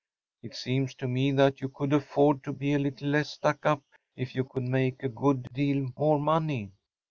[0.41, 3.83] It seems to me that you could afford to be a little less stuck up
[4.15, 6.71] if you could make a good deal more money.